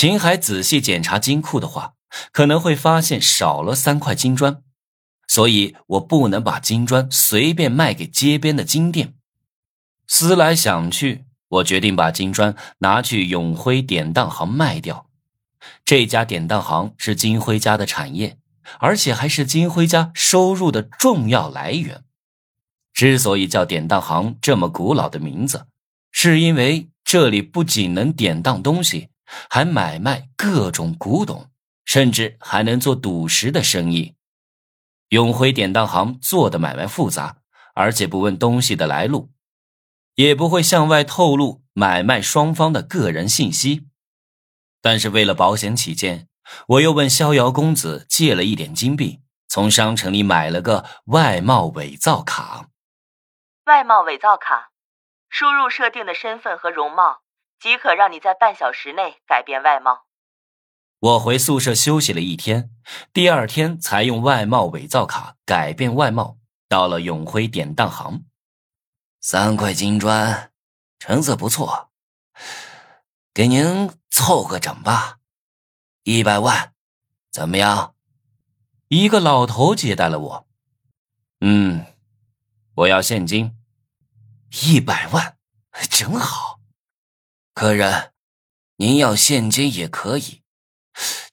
[0.00, 1.94] 秦海仔细检查金库的话，
[2.30, 4.62] 可能会发现少了三块金砖，
[5.26, 9.14] 所以我不能把金砖随便卖给街边的金店。
[10.06, 15.08] 思来想去，我决定把金砖拿去永辉典当行卖掉。
[15.84, 18.38] 这家典当行是金辉家的产业，
[18.78, 22.04] 而且还是金辉家收入的重要来源。
[22.94, 25.66] 之所以叫典当行这么古老的名字，
[26.12, 29.08] 是因为这里不仅能典当东西，
[29.48, 31.50] 还买卖各种古董，
[31.84, 34.14] 甚至还能做赌石的生意。
[35.10, 37.38] 永辉典当行做的买卖复杂，
[37.74, 39.30] 而且不问东西的来路，
[40.16, 43.88] 也不会向外透露买卖双方的个人信息。
[44.82, 46.28] 但是为了保险起见，
[46.66, 52.68] 我又问逍遥公子借了一点金币，从商城里买了个外贸伪造卡。
[53.64, 54.70] 外贸伪造卡，
[55.28, 57.20] 输入设定的身份和容貌，
[57.60, 60.06] 即可让你在半小时内改变外貌。
[61.00, 62.70] 我回宿舍休息了一天，
[63.12, 68.24] 第二天才用外贸伪造卡改变外貌，到了永辉典当行。
[69.20, 70.52] 三块金砖，
[70.98, 71.90] 成色不错，
[73.32, 75.18] 给您凑个整吧，
[76.02, 76.72] 一百万，
[77.30, 77.94] 怎么样？
[78.88, 80.48] 一个老头接待了我。
[81.40, 81.86] 嗯，
[82.74, 83.56] 我要现金。
[84.62, 85.36] 一百万，
[85.90, 86.57] 正好。
[87.60, 88.12] 客人，
[88.76, 90.42] 您要现金也可以，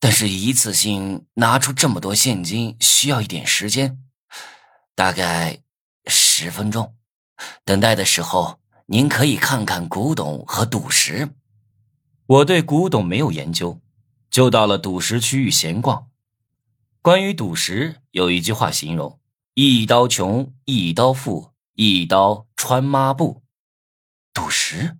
[0.00, 4.02] 但是一次性拿出这么多现金需要一点时间，
[4.94, 5.58] 大概
[6.06, 6.96] 十分钟。
[7.62, 11.28] 等待的时候，您可以看看古董和赌石。
[12.24, 13.82] 我对古董没有研究，
[14.30, 16.08] 就到了赌石区域闲逛。
[17.02, 19.20] 关于赌石，有一句话形容：
[19.52, 21.50] 一刀穷，一刀富。
[21.74, 23.42] 一刀穿抹布，
[24.32, 24.96] 赌石。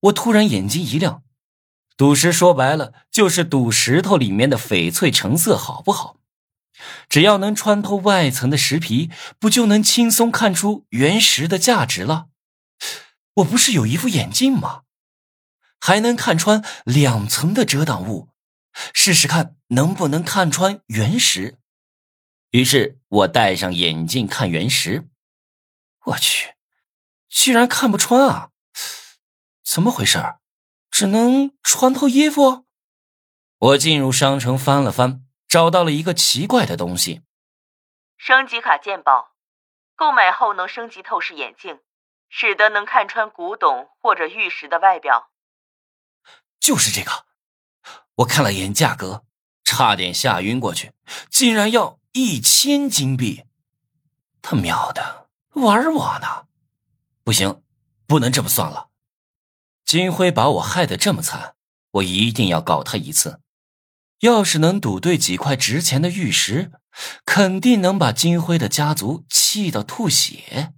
[0.00, 1.22] 我突然眼睛一亮，
[1.96, 6.16] 赌石说白了就是赌石头里面的翡翠成色好不好？
[7.10, 12.28] 只要能穿透外层的石皮，不就能轻松看出原石的价值了？
[13.34, 14.82] 我不是有一副眼镜吗？
[15.78, 18.30] 还能看穿两层的遮挡物，
[18.94, 21.58] 试试看能不能看穿原石。
[22.52, 25.08] 于是我戴上眼镜看原石。
[26.06, 26.54] 我去，
[27.28, 28.49] 居然看不穿啊！
[29.72, 30.18] 怎么回事？
[30.90, 32.66] 只能穿透衣服？
[33.56, 37.22] 我进入商城翻了翻，找到了一个奇怪的东西——
[38.18, 39.36] 升级卡鉴宝。
[39.94, 41.78] 购买后能升级透视眼镜，
[42.28, 45.30] 使得能看穿古董或者玉石的外表。
[46.58, 47.26] 就是这个，
[48.16, 49.24] 我看了眼价格，
[49.62, 50.92] 差点吓晕过去，
[51.30, 53.44] 竟然要一千金币！
[54.42, 55.28] 他喵的！
[55.50, 56.48] 玩我呢？
[57.22, 57.62] 不行，
[58.08, 58.89] 不能这么算了。
[59.84, 61.54] 金辉把我害得这么惨，
[61.92, 63.40] 我一定要告他一次。
[64.20, 66.72] 要是能赌对几块值钱的玉石，
[67.24, 70.74] 肯定能把金辉的家族气到吐血。